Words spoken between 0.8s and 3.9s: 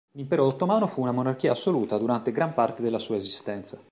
fu una monarchia assoluta durante gran parte della sua esistenza.